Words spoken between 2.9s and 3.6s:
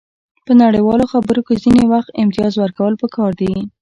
پکار دي